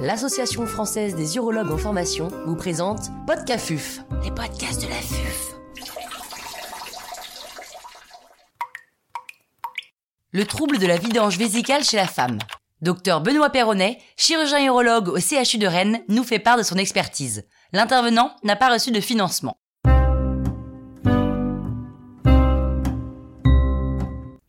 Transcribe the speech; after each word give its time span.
l'Association 0.00 0.64
française 0.66 1.16
des 1.16 1.36
urologues 1.36 1.72
en 1.72 1.76
formation 1.76 2.28
vous 2.46 2.54
présente 2.54 3.10
Podcafuf, 3.26 4.00
les 4.22 4.30
podcasts 4.30 4.82
de 4.82 4.88
la 4.88 4.94
FUF. 4.94 5.54
Le 10.32 10.44
trouble 10.44 10.78
de 10.78 10.86
la 10.86 10.98
vidange 10.98 11.36
vésicale 11.36 11.82
chez 11.82 11.96
la 11.96 12.06
femme. 12.06 12.38
Docteur 12.80 13.22
Benoît 13.22 13.50
Perronnet, 13.50 13.98
chirurgien 14.16 14.64
urologue 14.64 15.08
au 15.08 15.18
CHU 15.18 15.58
de 15.58 15.66
Rennes, 15.66 16.00
nous 16.08 16.22
fait 16.22 16.38
part 16.38 16.58
de 16.58 16.62
son 16.62 16.76
expertise. 16.76 17.44
L'intervenant 17.72 18.30
n'a 18.44 18.54
pas 18.54 18.72
reçu 18.72 18.92
de 18.92 19.00
financement. 19.00 19.58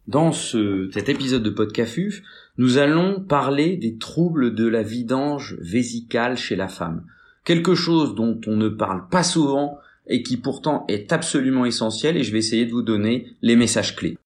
Dans 0.09 0.31
ce, 0.31 0.89
cet 0.91 1.07
épisode 1.07 1.43
de 1.43 1.51
Podcafuf, 1.51 2.21
nous 2.59 2.77
allons 2.77 3.21
parler 3.21 3.77
des 3.77 3.97
troubles 3.97 4.53
de 4.53 4.67
la 4.67 4.83
vidange 4.83 5.55
vésicale 5.61 6.37
chez 6.37 6.57
la 6.57 6.67
femme. 6.67 7.05
Quelque 7.45 7.73
chose 7.73 8.15
dont 8.15 8.39
on 8.47 8.57
ne 8.57 8.67
parle 8.67 9.07
pas 9.07 9.23
souvent 9.23 9.77
et 10.07 10.23
qui 10.23 10.35
pourtant 10.35 10.83
est 10.89 11.13
absolument 11.13 11.63
essentiel 11.63 12.17
et 12.17 12.23
je 12.25 12.33
vais 12.33 12.39
essayer 12.39 12.65
de 12.65 12.71
vous 12.71 12.81
donner 12.81 13.27
les 13.41 13.55
messages 13.55 13.95
clés. 13.95 14.17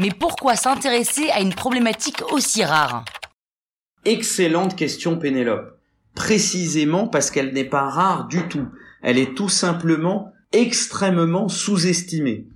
Mais 0.00 0.10
pourquoi 0.10 0.56
s'intéresser 0.56 1.30
à 1.30 1.40
une 1.40 1.54
problématique 1.54 2.22
aussi 2.32 2.64
rare? 2.64 3.04
Excellente 4.04 4.74
question 4.74 5.16
Pénélope. 5.16 5.78
Précisément 6.16 7.06
parce 7.06 7.30
qu'elle 7.30 7.52
n'est 7.52 7.62
pas 7.62 7.88
rare 7.88 8.26
du 8.26 8.48
tout. 8.48 8.66
Elle 9.00 9.16
est 9.16 9.36
tout 9.36 9.48
simplement 9.48 10.32
extrêmement 10.50 11.48
sous-estimée 11.48 12.48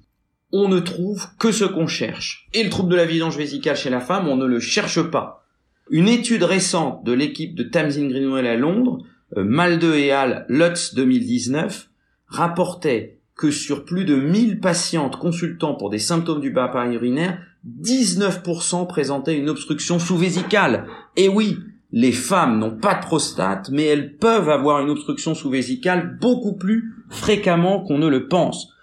on 0.53 0.69
ne 0.69 0.81
trouve 0.81 1.27
que 1.39 1.53
ce 1.53 1.65
qu'on 1.65 1.87
cherche. 1.87 2.49
Et 2.55 2.63
le 2.63 2.71
trouble 2.71 2.91
de 2.91 2.97
la 2.97 3.07
vidange 3.07 3.37
vésicale 3.37 3.77
chez 3.77 3.91
la 3.91 4.01
femme, 4.01 4.29
on 4.29 4.37
ne 4.37 4.47
le 4.47 4.61
cherche 4.61 5.03
pas. 5.03 5.45
Une 5.91 6.09
étude 6.09 6.45
récente 6.45 7.05
de 7.05 7.13
l'équipe 7.13 7.55
de 7.55 7.65
Tamsin 7.65 8.09
Greenwell 8.09 8.47
à 8.47 8.57
Londres, 8.57 8.99
euh, 9.37 9.45
Malde 9.45 9.85
et 9.85 10.13
Al 10.13 10.47
Lutz 10.49 10.95
2019, 10.95 11.91
rapportait 12.27 13.19
que 13.37 13.51
sur 13.51 13.85
plus 13.85 14.05
de 14.05 14.15
1000 14.15 14.61
patientes 14.61 15.17
consultant 15.17 15.75
pour 15.75 15.91
des 15.91 15.99
symptômes 15.99 16.41
du 16.41 16.51
bas 16.51 16.71
urinaire, 16.87 17.39
19% 17.81 18.87
présentaient 18.87 19.37
une 19.37 19.49
obstruction 19.49 19.99
sous-vésicale. 19.99 20.87
Et 21.17 21.29
oui, 21.29 21.59
les 21.91 22.13
femmes 22.13 22.59
n'ont 22.59 22.77
pas 22.77 22.95
de 22.95 23.05
prostate, 23.05 23.71
mais 23.71 23.85
elles 23.85 24.17
peuvent 24.17 24.49
avoir 24.49 24.81
une 24.81 24.91
obstruction 24.91 25.35
sous-vésicale 25.35 26.19
beaucoup 26.21 26.55
plus 26.55 26.93
fréquemment 27.09 27.81
qu'on 27.81 27.99
ne 27.99 28.09
le 28.09 28.29
pense. 28.29 28.74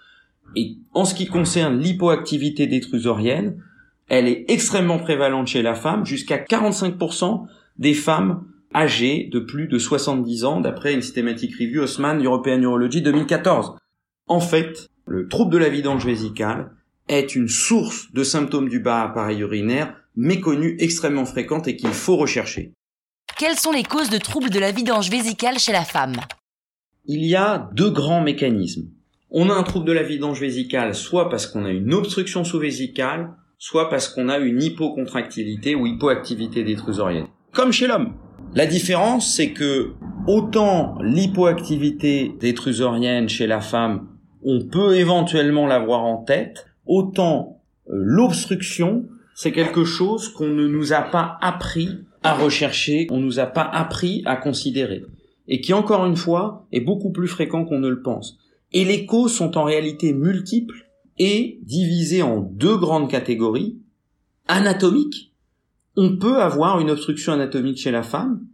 Et 0.56 0.76
en 0.92 1.04
ce 1.04 1.14
qui 1.14 1.26
concerne 1.26 1.78
l'hypoactivité 1.78 2.66
détrusorienne, 2.66 3.62
elle 4.08 4.28
est 4.28 4.44
extrêmement 4.48 4.98
prévalente 4.98 5.46
chez 5.46 5.62
la 5.62 5.74
femme, 5.74 6.04
jusqu'à 6.04 6.38
45% 6.38 7.46
des 7.78 7.94
femmes 7.94 8.44
âgées 8.74 9.28
de 9.32 9.40
plus 9.40 9.68
de 9.68 9.78
70 9.78 10.44
ans, 10.44 10.60
d'après 10.60 10.94
une 10.94 11.02
systématique 11.02 11.54
review 11.58 11.82
Haussmann 11.82 12.22
European 12.22 12.60
Urology 12.60 13.02
2014. 13.02 13.76
En 14.26 14.40
fait, 14.40 14.88
le 15.06 15.28
trouble 15.28 15.52
de 15.52 15.58
la 15.58 15.68
vidange 15.68 16.04
vésicale 16.04 16.72
est 17.08 17.34
une 17.34 17.48
source 17.48 18.12
de 18.12 18.22
symptômes 18.22 18.68
du 18.68 18.80
bas 18.80 19.02
appareil 19.02 19.40
urinaire 19.40 19.94
méconnue, 20.16 20.76
extrêmement 20.78 21.24
fréquente 21.24 21.68
et 21.68 21.76
qu'il 21.76 21.90
faut 21.90 22.16
rechercher. 22.16 22.72
Quelles 23.38 23.58
sont 23.58 23.72
les 23.72 23.82
causes 23.82 24.10
de 24.10 24.18
troubles 24.18 24.50
de 24.50 24.58
la 24.58 24.72
vidange 24.72 25.10
vésicale 25.10 25.58
chez 25.58 25.72
la 25.72 25.84
femme? 25.84 26.16
Il 27.06 27.24
y 27.24 27.34
a 27.34 27.70
deux 27.72 27.90
grands 27.90 28.22
mécanismes. 28.22 28.88
On 29.34 29.48
a 29.48 29.54
un 29.54 29.62
trouble 29.62 29.86
de 29.86 29.92
la 29.92 30.02
vidange 30.02 30.40
vésicale 30.40 30.94
soit 30.94 31.30
parce 31.30 31.46
qu'on 31.46 31.64
a 31.64 31.70
une 31.70 31.94
obstruction 31.94 32.44
sous-vésicale, 32.44 33.30
soit 33.58 33.88
parce 33.88 34.08
qu'on 34.08 34.28
a 34.28 34.36
une 34.36 34.62
hypocontractilité 34.62 35.74
ou 35.74 35.86
hypoactivité 35.86 36.64
détrusorienne. 36.64 37.28
Comme 37.50 37.72
chez 37.72 37.86
l'homme. 37.86 38.12
La 38.54 38.66
différence, 38.66 39.34
c'est 39.34 39.52
que 39.52 39.92
autant 40.26 40.98
l'hypoactivité 41.00 42.34
détrusorienne 42.40 43.30
chez 43.30 43.46
la 43.46 43.62
femme, 43.62 44.06
on 44.44 44.66
peut 44.66 44.96
éventuellement 44.96 45.66
l'avoir 45.66 46.04
en 46.04 46.18
tête, 46.18 46.66
autant 46.84 47.62
euh, 47.88 47.92
l'obstruction, 47.94 49.06
c'est 49.34 49.52
quelque 49.52 49.84
chose 49.84 50.28
qu'on 50.28 50.48
ne 50.48 50.68
nous 50.68 50.92
a 50.92 51.00
pas 51.00 51.38
appris 51.40 51.88
à 52.22 52.34
rechercher, 52.34 53.06
on 53.10 53.18
nous 53.18 53.40
a 53.40 53.46
pas 53.46 53.64
appris 53.64 54.22
à 54.26 54.36
considérer. 54.36 55.04
Et 55.48 55.62
qui, 55.62 55.72
encore 55.72 56.04
une 56.04 56.16
fois, 56.16 56.66
est 56.70 56.80
beaucoup 56.80 57.12
plus 57.12 57.28
fréquent 57.28 57.64
qu'on 57.64 57.78
ne 57.78 57.88
le 57.88 58.02
pense. 58.02 58.38
Et 58.72 58.84
les 58.84 59.06
causes 59.06 59.34
sont 59.34 59.56
en 59.58 59.64
réalité 59.64 60.12
multiples 60.12 60.88
et 61.18 61.58
divisées 61.62 62.22
en 62.22 62.40
deux 62.40 62.76
grandes 62.76 63.10
catégories. 63.10 63.78
Anatomiques, 64.48 65.32
on 65.96 66.16
peut 66.16 66.40
avoir 66.40 66.80
une 66.80 66.90
obstruction 66.90 67.32
anatomique 67.32 67.78
chez 67.78 67.90
la 67.90 68.02
femme, 68.02 68.46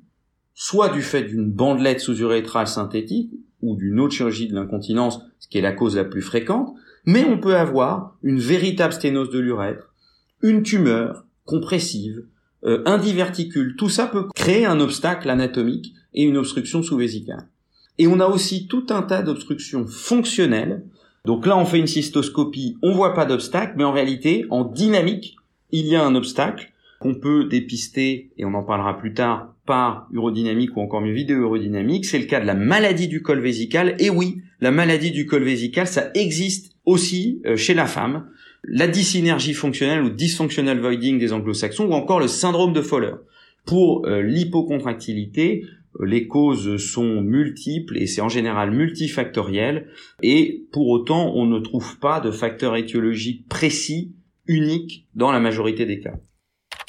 soit 0.54 0.88
du 0.88 1.02
fait 1.02 1.22
d'une 1.22 1.50
bandelette 1.50 2.00
sous-urétrale 2.00 2.66
synthétique 2.66 3.32
ou 3.62 3.76
d'une 3.76 4.00
autre 4.00 4.14
chirurgie 4.14 4.48
de 4.48 4.54
l'incontinence, 4.54 5.20
ce 5.38 5.48
qui 5.48 5.58
est 5.58 5.62
la 5.62 5.72
cause 5.72 5.96
la 5.96 6.04
plus 6.04 6.22
fréquente, 6.22 6.74
mais 7.04 7.24
on 7.24 7.38
peut 7.38 7.56
avoir 7.56 8.18
une 8.22 8.40
véritable 8.40 8.92
sténose 8.92 9.30
de 9.30 9.38
l'urètre, 9.38 9.94
une 10.42 10.62
tumeur 10.62 11.24
compressive, 11.44 12.24
euh, 12.64 12.82
un 12.86 12.98
diverticule. 12.98 13.76
Tout 13.76 13.88
ça 13.88 14.06
peut 14.06 14.26
créer 14.34 14.66
un 14.66 14.80
obstacle 14.80 15.30
anatomique 15.30 15.94
et 16.12 16.24
une 16.24 16.36
obstruction 16.36 16.82
sous-vésicale. 16.82 17.48
Et 17.98 18.06
on 18.06 18.20
a 18.20 18.26
aussi 18.26 18.66
tout 18.66 18.86
un 18.90 19.02
tas 19.02 19.22
d'obstructions 19.22 19.86
fonctionnelles. 19.86 20.84
Donc 21.24 21.46
là, 21.46 21.56
on 21.58 21.64
fait 21.64 21.78
une 21.78 21.86
cystoscopie, 21.86 22.78
on 22.82 22.92
voit 22.92 23.14
pas 23.14 23.26
d'obstacle, 23.26 23.74
mais 23.76 23.84
en 23.84 23.92
réalité, 23.92 24.46
en 24.50 24.64
dynamique, 24.64 25.36
il 25.72 25.86
y 25.86 25.96
a 25.96 26.04
un 26.04 26.14
obstacle 26.14 26.72
qu'on 27.00 27.14
peut 27.14 27.44
dépister, 27.44 28.30
et 28.38 28.44
on 28.44 28.54
en 28.54 28.62
parlera 28.62 28.98
plus 28.98 29.14
tard, 29.14 29.54
par 29.66 30.08
urodynamique 30.12 30.76
ou 30.76 30.80
encore 30.80 31.00
mieux 31.00 31.12
vidéo-urodynamique. 31.12 32.06
C'est 32.06 32.18
le 32.18 32.24
cas 32.24 32.40
de 32.40 32.46
la 32.46 32.54
maladie 32.54 33.06
du 33.06 33.22
col 33.22 33.40
vésical. 33.40 33.94
Et 33.98 34.10
oui, 34.10 34.40
la 34.60 34.70
maladie 34.70 35.10
du 35.10 35.26
col 35.26 35.44
vésical, 35.44 35.86
ça 35.86 36.10
existe 36.14 36.72
aussi 36.86 37.42
euh, 37.46 37.56
chez 37.56 37.74
la 37.74 37.86
femme. 37.86 38.26
La 38.64 38.88
dysynergie 38.88 39.54
fonctionnelle 39.54 40.02
ou 40.02 40.08
dysfunctional 40.08 40.80
voiding 40.80 41.18
des 41.18 41.32
anglo-saxons 41.32 41.86
ou 41.86 41.92
encore 41.92 42.18
le 42.18 42.28
syndrome 42.28 42.72
de 42.72 42.80
Fowler. 42.80 43.12
Pour 43.66 44.06
euh, 44.06 44.22
l'hypocontractilité, 44.22 45.66
les 46.00 46.26
causes 46.26 46.76
sont 46.76 47.20
multiples 47.20 47.98
et 47.98 48.06
c'est 48.06 48.20
en 48.20 48.28
général 48.28 48.70
multifactoriel 48.70 49.88
et 50.22 50.66
pour 50.72 50.88
autant 50.88 51.32
on 51.34 51.46
ne 51.46 51.58
trouve 51.58 51.98
pas 51.98 52.20
de 52.20 52.30
facteur 52.30 52.76
étiologique 52.76 53.48
précis, 53.48 54.14
unique 54.46 55.06
dans 55.14 55.32
la 55.32 55.40
majorité 55.40 55.86
des 55.86 56.00
cas. 56.00 56.14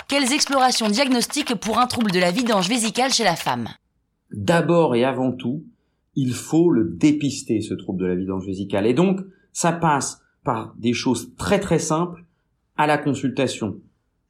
Quelles 0.08 0.34
explorations 0.34 0.90
diagnostiques 0.90 1.56
pour 1.56 1.80
un 1.80 1.88
trouble 1.88 2.12
de 2.12 2.20
la 2.20 2.32
vidange 2.32 2.70
vésicale 2.70 3.12
chez 3.12 3.24
la 3.24 3.36
femme? 3.36 3.68
D'abord 4.32 4.96
et 4.96 5.04
avant 5.04 5.32
tout, 5.32 5.64
il 6.16 6.34
faut 6.34 6.72
le 6.72 6.86
dépister 6.86 7.62
ce 7.62 7.74
trouble 7.74 8.02
de 8.02 8.06
la 8.06 8.16
vidange 8.16 8.46
vésicale 8.46 8.88
et 8.88 8.94
donc 8.94 9.20
ça 9.54 9.72
passe 9.72 10.22
par 10.44 10.74
des 10.78 10.94
choses 10.94 11.36
très 11.36 11.60
très 11.60 11.80
simples 11.80 12.24
à 12.78 12.88
la 12.88 12.98
consultation. 12.98 13.78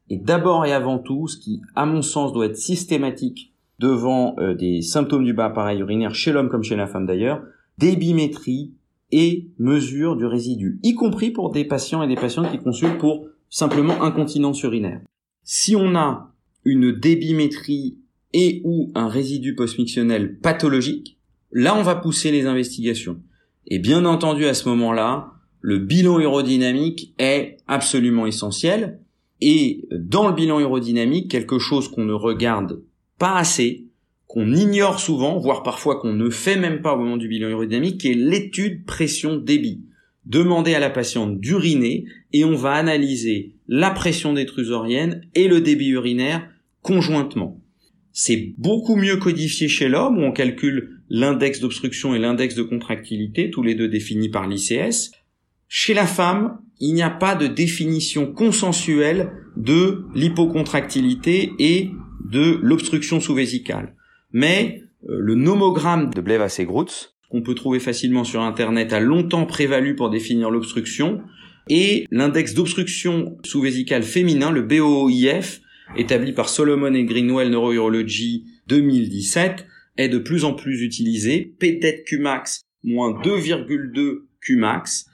Et 0.09 0.17
d'abord 0.17 0.66
et 0.66 0.73
avant 0.73 0.97
tout, 0.97 1.28
ce 1.28 1.38
qui 1.38 1.61
à 1.75 1.85
mon 1.85 2.01
sens 2.01 2.34
doit 2.34 2.47
être 2.47 2.57
systématique 2.57 3.53
devant 3.79 4.35
euh, 4.40 4.53
des 4.53 4.81
symptômes 4.81 5.23
du 5.23 5.34
bas 5.34 5.45
appareil 5.45 5.79
urinaire 5.79 6.13
chez 6.13 6.31
l'homme 6.31 6.50
comme 6.50 6.63
chez 6.63 6.75
la 6.75 6.88
femme 6.88 7.06
d'ailleurs, 7.06 7.41
débimétrie 7.78 8.73
et 9.12 9.50
mesure 9.57 10.16
du 10.16 10.25
résidu, 10.25 10.79
y 10.84 10.94
compris 10.94 11.31
pour 11.31 11.51
des 11.51 11.66
patients 11.66 12.03
et 12.03 12.07
des 12.07 12.16
patientes 12.16 12.51
qui 12.51 12.59
consultent 12.59 13.00
pour 13.00 13.28
simplement 13.50 14.03
incontinence 14.03 14.62
urinaire. 14.62 15.01
Si 15.44 15.75
on 15.75 15.95
a 15.95 16.34
une 16.63 16.91
débimétrie 16.91 17.97
et 18.34 18.62
ou 18.63 18.91
un 18.94 19.07
résidu 19.07 19.56
postmictionnel 19.56 20.38
pathologique, 20.38 21.17
là 21.51 21.75
on 21.75 21.81
va 21.81 21.96
pousser 21.96 22.31
les 22.31 22.46
investigations. 22.46 23.19
Et 23.66 23.79
bien 23.79 24.06
entendu 24.06 24.46
à 24.46 24.53
ce 24.53 24.69
moment-là, 24.69 25.31
le 25.61 25.79
bilan 25.79 26.17
aérodynamique 26.17 27.13
est 27.17 27.57
absolument 27.67 28.25
essentiel. 28.25 29.00
Et 29.41 29.88
dans 29.91 30.28
le 30.28 30.34
bilan 30.34 30.57
aérodynamique, 30.57 31.31
quelque 31.31 31.59
chose 31.59 31.88
qu'on 31.88 32.06
ne 32.06 32.13
regarde 32.13 32.81
pas 33.19 33.37
assez, 33.37 33.85
qu'on 34.25 34.53
ignore 34.53 34.99
souvent, 34.99 35.37
voire 35.37 35.63
parfois 35.63 35.99
qu'on 35.99 36.13
ne 36.13 36.29
fait 36.29 36.55
même 36.55 36.81
pas 36.81 36.93
au 36.93 36.97
moment 36.97 37.17
du 37.17 37.27
bilan 37.27 37.47
aérodynamique, 37.47 38.01
qui 38.01 38.11
est 38.11 38.16
l'étude 38.16 38.85
pression-débit. 38.85 39.83
Demandez 40.25 40.75
à 40.75 40.79
la 40.79 40.89
patiente 40.89 41.39
d'uriner 41.39 42.05
et 42.33 42.45
on 42.45 42.55
va 42.55 42.73
analyser 42.73 43.55
la 43.67 43.89
pression 43.89 44.33
détrusorienne 44.33 45.21
et 45.33 45.47
le 45.47 45.61
débit 45.61 45.89
urinaire 45.89 46.47
conjointement. 46.81 47.59
C'est 48.11 48.53
beaucoup 48.57 48.95
mieux 48.95 49.17
codifié 49.17 49.67
chez 49.67 49.87
l'homme 49.87 50.17
où 50.17 50.21
on 50.21 50.31
calcule 50.31 51.01
l'index 51.09 51.59
d'obstruction 51.59 52.13
et 52.13 52.19
l'index 52.19 52.53
de 52.55 52.63
contractilité, 52.63 53.49
tous 53.49 53.63
les 53.63 53.75
deux 53.75 53.87
définis 53.87 54.29
par 54.29 54.47
l'ICS. 54.47 55.11
Chez 55.67 55.93
la 55.93 56.05
femme, 56.05 56.59
il 56.79 56.93
n'y 56.93 57.01
a 57.01 57.09
pas 57.09 57.35
de 57.35 57.47
définition 57.47 58.31
consensuelle 58.31 59.31
de 59.57 60.05
l'hypocontractilité 60.16 61.53
et 61.59 61.91
de 62.29 62.59
l'obstruction 62.61 63.20
sous-vésicale. 63.20 63.96
Mais 64.31 64.84
euh, 65.09 65.17
le 65.20 65.35
nomogramme 65.35 66.11
de 66.14 66.22
Blevas 66.22 66.58
et 66.59 66.66
Grutz, 66.66 67.16
qu'on 67.29 67.41
peut 67.41 67.55
trouver 67.55 67.79
facilement 67.79 68.23
sur 68.23 68.41
Internet, 68.41 68.93
a 68.93 68.99
longtemps 68.99 69.46
prévalu 69.46 69.96
pour 69.96 70.09
définir 70.09 70.49
l'obstruction, 70.49 71.22
et 71.70 72.05
l'index 72.09 72.55
d'obstruction 72.55 73.37
sous-vésicale 73.46 74.03
féminin, 74.03 74.52
le 74.52 74.64
BOIF, 74.64 75.61
établi 75.96 76.34
par 76.34 76.49
Solomon 76.49 76.93
et 76.93 77.03
Greenwell 77.03 77.52
Neurourology 77.52 78.46
2017 78.67 79.67
est 79.97 80.09
de 80.09 80.17
plus 80.17 80.46
en 80.46 80.53
plus 80.53 80.81
utilisé. 80.81 81.53
Peut-être 81.59 82.05
Qmax 82.05 82.61
moins 82.84 83.11
2,2 83.22 84.22
Qmax. 84.41 85.05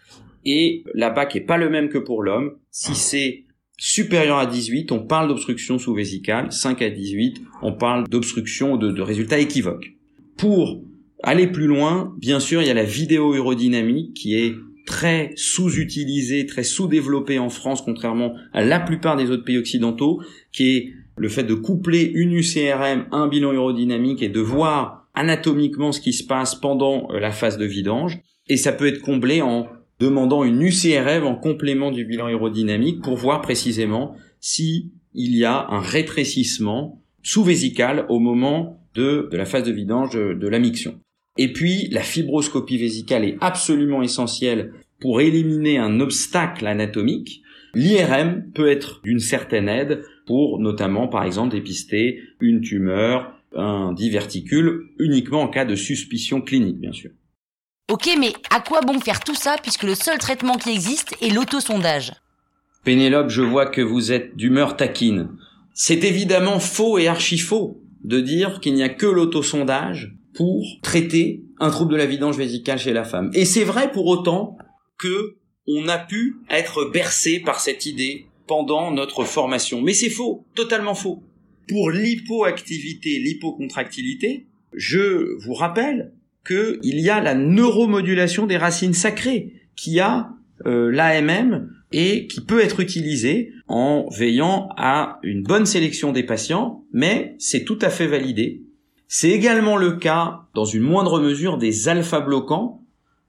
Et 0.46 0.84
la 0.94 1.10
BAC 1.10 1.36
est 1.36 1.42
pas 1.42 1.58
le 1.58 1.70
même 1.70 1.90
que 1.90 1.98
pour 1.98 2.22
l'homme. 2.22 2.58
Si 2.70 2.94
c'est 2.94 3.46
supérieur 3.78 4.38
à 4.38 4.46
18, 4.46 4.92
on 4.92 5.00
parle 5.00 5.28
d'obstruction 5.28 5.78
sous-vésicale. 5.80 6.52
5 6.52 6.82
à 6.82 6.90
18, 6.90 7.42
on 7.62 7.74
parle 7.74 8.08
d'obstruction 8.08 8.78
de, 8.78 8.92
de 8.92 9.02
résultats 9.02 9.40
équivoques. 9.40 9.94
Pour 10.38 10.82
aller 11.24 11.48
plus 11.48 11.68
loin, 11.68 12.14
bien 12.20 12.40
sûr, 12.40 12.62
il 12.62 12.68
y 12.68 12.72
a 12.72 12.76
la 12.76 12.84
vidéo 12.84 13.34
urodynamique 13.36 14.14
qui 14.14 14.36
est 14.36 14.56
très 14.86 15.32
sous-utilisée, 15.36 16.46
très 16.46 16.64
sous-développée 16.64 17.40
en 17.40 17.50
France, 17.50 17.82
contrairement 17.82 18.36
à 18.54 18.64
la 18.64 18.80
plupart 18.80 19.18
des 19.18 19.32
autres 19.32 19.44
pays 19.44 19.58
occidentaux, 19.58 20.22
qui 20.52 20.76
est 20.76 20.94
le 21.18 21.30
fait 21.30 21.44
de 21.44 21.54
coupler 21.54 22.12
une 22.14 22.34
UCRM, 22.34 23.08
un 23.12 23.28
bilan 23.28 23.54
urodynamique 23.54 24.22
et 24.22 24.30
de 24.30 24.40
voir 24.40 25.08
anatomiquement 25.16 25.92
ce 25.92 26.02
qui 26.02 26.14
se 26.14 26.24
passe 26.24 26.56
pendant 26.56 27.10
euh, 27.12 27.20
la 27.20 27.32
phase 27.32 27.58
de 27.58 27.66
vidange. 27.66 28.20
Et 28.48 28.58
ça 28.58 28.72
peut 28.72 28.86
être 28.86 29.02
comblé 29.02 29.42
en 29.42 29.68
demandant 30.00 30.44
une 30.44 30.62
UCRM 30.62 31.26
en 31.26 31.36
complément 31.36 31.92
du 31.92 32.06
bilan 32.06 32.28
aérodynamique 32.28 33.02
pour 33.02 33.16
voir 33.16 33.42
précisément 33.42 34.16
si 34.40 34.92
il 35.14 35.36
y 35.36 35.46
a 35.46 35.68
un 35.70 35.80
rétrécissement 35.80 37.02
sous-vésical 37.24 38.06
au 38.10 38.20
moment 38.20 38.80
de, 38.94 39.30
la 39.32 39.46
phase 39.46 39.64
de 39.64 39.72
vidange 39.72 40.14
de, 40.14 40.34
de 40.34 40.48
la 40.48 40.60
miction. 40.60 41.00
Et 41.38 41.52
puis, 41.52 41.88
la 41.92 42.02
fibroscopie 42.02 42.78
vésicale 42.78 43.26
est 43.26 43.38
absolument 43.42 44.02
essentielle 44.02 44.74
pour 45.00 45.22
éliminer 45.22 45.78
un 45.78 46.00
obstacle 46.00 46.68
anatomique. 46.68 47.42
L'IRM 47.74 48.52
peut 48.54 48.70
être 48.70 49.02
d'une 49.04 49.20
certaine 49.20 49.68
aide 49.68 50.04
pour 50.26 50.60
notamment, 50.60 51.08
par 51.08 51.24
exemple, 51.24 51.54
dépister 51.54 52.22
une 52.40 52.62
tumeur, 52.62 53.34
un 53.54 53.94
diverticule, 53.94 54.84
uniquement 54.98 55.42
en 55.42 55.48
cas 55.50 55.66
de 55.66 55.76
suspicion 55.76 56.42
clinique, 56.42 56.80
bien 56.80 56.94
sûr. 56.94 57.12
Ok, 57.88 58.10
mais 58.20 58.34
à 58.50 58.62
quoi 58.62 58.82
bon 58.82 59.00
faire 59.00 59.20
tout 59.20 59.36
ça 59.36 59.58
puisque 59.62 59.84
le 59.84 59.94
seul 59.94 60.18
traitement 60.18 60.58
qui 60.58 60.72
existe 60.72 61.16
est 61.22 61.30
l'autosondage? 61.30 62.14
Pénélope, 62.84 63.30
je 63.30 63.44
vois 63.44 63.68
que 63.68 63.82
vous 63.82 64.12
êtes 64.12 64.36
d'humeur 64.36 64.76
taquine. 64.76 65.30
C'est 65.76 66.04
évidemment 66.04 66.60
faux 66.60 66.98
et 66.98 67.08
archi 67.08 67.38
faux 67.38 67.80
de 68.04 68.22
dire 68.22 68.60
qu'il 68.60 68.74
n'y 68.74 68.82
a 68.82 68.90
que 68.90 69.06
l'autosondage 69.06 70.16
pour 70.34 70.66
traiter 70.82 71.44
un 71.60 71.70
trouble 71.70 71.92
de 71.94 71.98
la 71.98 72.08
vidange 72.08 72.38
vésicale 72.38 72.80
chez 72.80 72.92
la 72.92 73.04
femme. 73.04 73.30
Et 73.34 73.46
c'est 73.46 73.64
vrai 73.64 73.92
pour 73.92 74.08
autant 74.08 74.58
que 74.98 75.38
on 75.68 75.88
a 75.88 76.00
pu 76.00 76.38
être 76.50 76.86
bercé 76.86 77.40
par 77.40 77.60
cette 77.60 77.86
idée 77.86 78.26
pendant 78.48 78.92
notre 78.92 79.26
formation. 79.26 79.82
Mais 79.82 79.94
c'est 79.94 80.10
faux, 80.10 80.46
totalement 80.56 80.96
faux. 80.96 81.22
Pour 81.68 81.92
l'hypoactivité, 81.92 83.20
l'hypocontractilité, 83.20 84.48
je 84.74 85.38
vous 85.44 85.54
rappelle 85.54 86.14
qu'il 86.46 87.00
y 87.00 87.10
a 87.10 87.22
la 87.22 87.36
neuromodulation 87.36 88.46
des 88.46 88.58
racines 88.58 88.94
sacrées 88.94 89.54
qui 89.76 90.00
a 90.00 90.30
euh, 90.66 90.92
l'AMM 90.92 91.70
et 91.92 92.28
qui 92.28 92.42
peut 92.42 92.62
être 92.62 92.80
utilisée 92.80 93.52
en 93.68 94.08
veillant 94.10 94.70
à 94.78 95.20
une 95.24 95.44
bonne 95.44 95.66
sélection 95.66 96.12
des 96.12 96.24
patients, 96.24 96.84
mais 96.94 97.36
c'est 97.40 97.64
tout 97.64 97.80
à 97.82 97.90
fait 97.90 98.08
validé. 98.08 98.64
C'est 99.08 99.30
également 99.30 99.78
le 99.78 99.94
cas, 99.94 100.42
dans 100.54 100.66
une 100.66 100.84
moindre 100.84 101.20
mesure, 101.20 101.58
des 101.58 101.88
alpha-bloquants, 101.88 102.82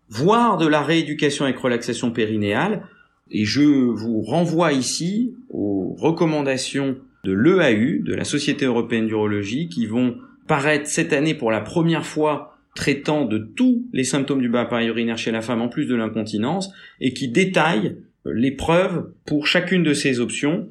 voire 0.08 0.56
de 0.56 0.66
la 0.66 0.82
rééducation 0.82 1.44
avec 1.44 1.58
relaxation 1.58 2.10
périnéale, 2.10 2.88
et 3.30 3.44
je 3.44 3.62
vous 3.62 4.22
renvoie 4.22 4.72
ici 4.72 5.34
aux 5.50 5.94
recommandations 5.98 6.96
de 7.24 7.32
l'EAU, 7.32 8.02
de 8.04 8.14
la 8.14 8.24
Société 8.24 8.64
européenne 8.64 9.06
d'urologie, 9.06 9.68
qui 9.68 9.86
vont 9.86 10.16
paraître 10.46 10.86
cette 10.86 11.12
année 11.12 11.34
pour 11.34 11.50
la 11.50 11.60
première 11.60 12.06
fois 12.06 12.55
traitant 12.76 13.24
de 13.24 13.38
tous 13.38 13.84
les 13.92 14.04
symptômes 14.04 14.40
du 14.40 14.48
bas 14.48 14.60
appareil 14.60 14.88
urinaire 14.88 15.18
chez 15.18 15.32
la 15.32 15.40
femme 15.42 15.62
en 15.62 15.68
plus 15.68 15.86
de 15.86 15.96
l'incontinence 15.96 16.70
et 17.00 17.12
qui 17.12 17.28
détaillent 17.28 17.96
les 18.24 18.52
preuves 18.52 19.12
pour 19.24 19.46
chacune 19.46 19.82
de 19.82 19.92
ces 19.92 20.20
options 20.20 20.68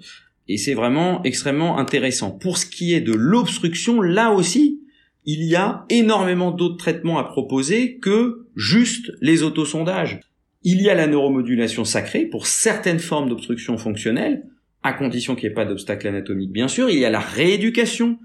et 0.48 0.58
c'est 0.58 0.74
vraiment 0.74 1.24
extrêmement 1.24 1.78
intéressant. 1.78 2.32
Pour 2.32 2.58
ce 2.58 2.66
qui 2.66 2.94
est 2.94 3.02
de 3.02 3.14
l'obstruction, 3.14 4.02
là 4.02 4.32
aussi, 4.32 4.82
il 5.26 5.44
y 5.44 5.56
a 5.56 5.86
énormément 5.90 6.52
d'autres 6.52 6.78
traitements 6.78 7.18
à 7.18 7.24
proposer 7.24 7.98
que 7.98 8.46
juste 8.56 9.12
les 9.22 9.42
autosondages. 9.44 10.20
Il 10.64 10.82
y 10.82 10.90
a 10.90 10.96
la 10.96 11.08
neuromodulation 11.08 11.84
sacrée 11.84 12.26
pour 12.26 12.48
certaines 12.48 13.00
formes 13.00 13.30
d'obstruction 13.30 13.78
fonctionnelle, 13.78 14.46
à 14.84 14.94
condition 14.94 15.36
qu'il 15.36 15.48
n'y 15.48 15.52
ait 15.52 15.56
pas 15.56 15.66
d'obstacle 15.66 16.08
anatomique 16.08 16.52
bien 16.52 16.68
sûr. 16.68 16.90
Il 16.90 17.00
y 17.00 17.06
a 17.06 17.10
la 17.10 17.20
rééducation, 17.20 18.20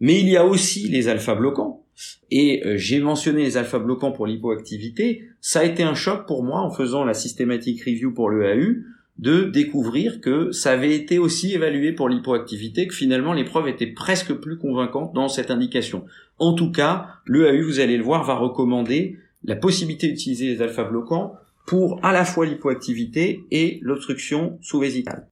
mais 0.00 0.18
il 0.18 0.28
y 0.28 0.36
a 0.36 0.46
aussi 0.46 0.88
les 0.88 1.08
alpha-bloquants. 1.08 1.85
Et 2.30 2.62
euh, 2.66 2.76
j'ai 2.76 3.00
mentionné 3.00 3.42
les 3.42 3.56
alpha-bloquants 3.56 4.12
pour 4.12 4.26
l'hypoactivité. 4.26 5.24
Ça 5.40 5.60
a 5.60 5.64
été 5.64 5.82
un 5.82 5.94
choc 5.94 6.26
pour 6.26 6.42
moi 6.42 6.60
en 6.60 6.70
faisant 6.70 7.04
la 7.04 7.14
systématique 7.14 7.84
review 7.84 8.12
pour 8.12 8.30
l'EAU 8.30 8.82
de 9.18 9.44
découvrir 9.44 10.20
que 10.20 10.52
ça 10.52 10.72
avait 10.72 10.94
été 10.94 11.18
aussi 11.18 11.54
évalué 11.54 11.92
pour 11.92 12.08
l'hypoactivité, 12.08 12.86
que 12.86 12.94
finalement 12.94 13.32
les 13.32 13.44
preuves 13.44 13.68
étaient 13.68 13.86
presque 13.86 14.34
plus 14.34 14.58
convaincantes 14.58 15.14
dans 15.14 15.28
cette 15.28 15.50
indication. 15.50 16.04
En 16.38 16.52
tout 16.52 16.70
cas, 16.70 17.08
l'EAU, 17.26 17.64
vous 17.64 17.80
allez 17.80 17.96
le 17.96 18.02
voir, 18.02 18.24
va 18.24 18.34
recommander 18.34 19.16
la 19.44 19.56
possibilité 19.56 20.08
d'utiliser 20.08 20.48
les 20.48 20.62
alpha-bloquants 20.62 21.34
pour 21.66 22.04
à 22.04 22.12
la 22.12 22.24
fois 22.24 22.46
l'hypoactivité 22.46 23.40
et 23.50 23.78
l'obstruction 23.82 24.58
sous-vésicale. 24.60 25.28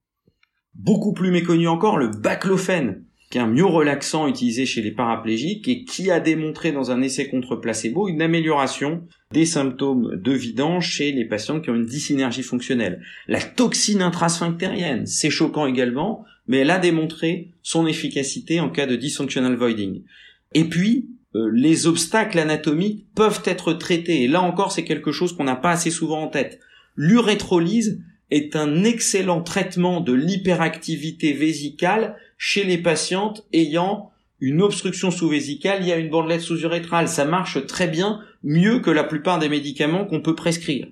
Beaucoup 0.75 1.12
plus 1.12 1.31
méconnu 1.31 1.69
encore, 1.69 1.99
le 1.99 2.08
baclofène, 2.08 3.05
qui 3.34 3.38
est 3.38 3.40
un 3.40 3.66
relaxant 3.66 4.28
utilisé 4.28 4.64
chez 4.64 4.81
les 4.81 4.92
paraplégiques 4.92 5.66
et 5.66 5.82
qui 5.82 6.08
a 6.12 6.20
démontré 6.20 6.70
dans 6.70 6.92
un 6.92 7.02
essai 7.02 7.28
contre 7.28 7.56
placebo 7.56 8.06
une 8.06 8.22
amélioration 8.22 9.08
des 9.32 9.44
symptômes 9.44 10.14
de 10.22 10.31
vidange 10.31 10.88
chez 10.88 11.10
les 11.10 11.25
patients 11.25 11.60
qui 11.60 11.69
ont 11.69 11.75
une 11.75 11.84
dysynergie 11.84 12.44
fonctionnelle. 12.44 13.02
La 13.26 13.40
toxine 13.40 14.02
intrasphinctérienne, 14.02 15.06
c'est 15.06 15.31
choquant 15.31 15.66
également, 15.66 16.25
mais 16.46 16.58
elle 16.58 16.70
a 16.70 16.78
démontré 16.78 17.50
son 17.64 17.88
efficacité 17.88 18.60
en 18.60 18.70
cas 18.70 18.86
de 18.86 18.94
dysfunctional 18.94 19.56
voiding. 19.56 20.04
Et 20.52 20.66
puis, 20.66 21.08
euh, 21.34 21.50
les 21.52 21.88
obstacles 21.88 22.38
anatomiques 22.38 23.04
peuvent 23.16 23.42
être 23.46 23.72
traités. 23.72 24.22
Et 24.22 24.28
là 24.28 24.42
encore, 24.42 24.70
c'est 24.70 24.84
quelque 24.84 25.10
chose 25.10 25.32
qu'on 25.37 25.42
n'a 25.42 25.56
pas 25.56 25.72
assez 25.72 25.90
souvent 25.90 26.22
en 26.22 26.28
tête. 26.28 26.60
L'urétrolyse 26.94 28.00
est 28.30 28.54
un 28.54 28.84
excellent 28.84 29.42
traitement 29.42 30.00
de 30.00 30.12
l'hyperactivité 30.12 31.32
vésicale 31.32 32.16
chez 32.36 32.64
les 32.64 32.78
patientes 32.78 33.46
ayant 33.52 34.10
une 34.40 34.62
obstruction 34.62 35.10
sous-vésicale, 35.10 35.78
il 35.82 35.88
y 35.88 35.92
a 35.92 35.97
une 35.97 36.11
bandelette 36.11 36.40
sous-urétrale. 36.40 37.09
Ça 37.09 37.25
marche 37.25 37.64
très 37.66 37.88
bien, 37.88 38.20
mieux 38.42 38.80
que 38.80 38.90
la 38.90 39.04
plupart 39.04 39.38
des 39.38 39.49
médicaments 39.49 40.04
qu'on 40.04 40.20
peut 40.20 40.35
prescrire. 40.35 40.87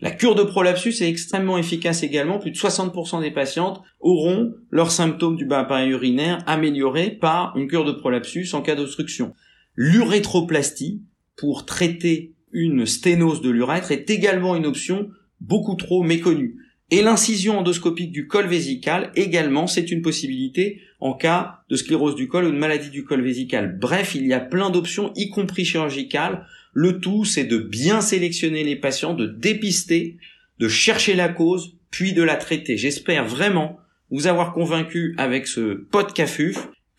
La 0.00 0.10
cure 0.10 0.34
de 0.34 0.42
prolapsus 0.42 1.00
est 1.00 1.08
extrêmement 1.08 1.56
efficace 1.56 2.02
également. 2.02 2.38
Plus 2.38 2.50
de 2.50 2.56
60% 2.56 3.20
des 3.20 3.30
patientes 3.30 3.80
auront 4.00 4.54
leurs 4.70 4.90
symptômes 4.90 5.36
du 5.36 5.46
bas 5.46 5.60
appareil 5.60 5.90
urinaire 5.90 6.42
améliorés 6.46 7.10
par 7.10 7.56
une 7.56 7.68
cure 7.68 7.84
de 7.84 7.92
prolapsus 7.92 8.52
en 8.52 8.62
cas 8.62 8.74
d'obstruction. 8.74 9.34
L'urétroplastie, 9.76 11.02
pour 11.36 11.64
traiter 11.64 12.34
une 12.52 12.86
sténose 12.86 13.40
de 13.40 13.50
l'urètre, 13.50 13.92
est 13.92 14.10
également 14.10 14.56
une 14.56 14.66
option 14.66 15.08
beaucoup 15.40 15.74
trop 15.74 16.02
méconnue. 16.02 16.58
Et 16.90 17.02
l'incision 17.02 17.58
endoscopique 17.58 18.12
du 18.12 18.26
col 18.26 18.46
vésical 18.46 19.10
également, 19.16 19.66
c'est 19.66 19.90
une 19.90 20.02
possibilité 20.02 20.80
en 21.00 21.14
cas 21.14 21.60
de 21.68 21.76
sclérose 21.76 22.14
du 22.14 22.28
col 22.28 22.44
ou 22.44 22.50
de 22.50 22.56
maladie 22.56 22.90
du 22.90 23.04
col 23.04 23.22
vésical. 23.22 23.78
Bref, 23.78 24.14
il 24.14 24.26
y 24.26 24.32
a 24.32 24.40
plein 24.40 24.70
d'options, 24.70 25.12
y 25.16 25.30
compris 25.30 25.64
chirurgicales. 25.64 26.46
Le 26.72 27.00
tout, 27.00 27.24
c'est 27.24 27.44
de 27.44 27.58
bien 27.58 28.00
sélectionner 28.00 28.64
les 28.64 28.76
patients, 28.76 29.14
de 29.14 29.26
dépister, 29.26 30.18
de 30.58 30.68
chercher 30.68 31.14
la 31.14 31.28
cause, 31.28 31.76
puis 31.90 32.12
de 32.12 32.22
la 32.22 32.36
traiter. 32.36 32.76
J'espère 32.76 33.26
vraiment 33.26 33.78
vous 34.10 34.26
avoir 34.26 34.52
convaincu 34.52 35.14
avec 35.16 35.46
ce 35.46 35.74
podcast 35.74 36.40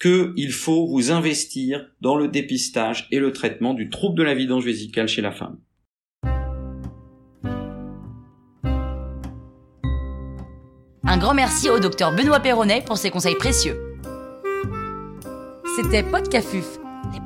qu'il 0.01 0.51
faut 0.51 0.87
vous 0.87 1.11
investir 1.11 1.89
dans 2.01 2.15
le 2.15 2.27
dépistage 2.27 3.07
et 3.11 3.19
le 3.19 3.31
traitement 3.31 3.73
du 3.73 3.89
trouble 3.89 4.17
de 4.17 4.23
la 4.23 4.33
vidange 4.33 4.65
vésicale 4.65 5.07
chez 5.07 5.21
la 5.21 5.31
femme. 5.31 5.57
Un 11.07 11.17
grand 11.17 11.35
merci 11.35 11.69
au 11.69 11.79
docteur 11.79 12.11
Benoît 12.11 12.39
Perronnet 12.39 12.83
pour 12.83 12.97
ses 12.97 13.11
conseils 13.11 13.35
précieux. 13.35 13.77
C'était 15.75 16.01
Podcafuf, 16.01 16.79
les 17.13 17.19
de 17.19 17.25